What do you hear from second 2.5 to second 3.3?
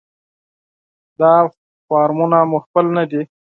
خپل نه دي.